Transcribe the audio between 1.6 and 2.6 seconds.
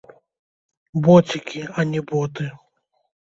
а не боты.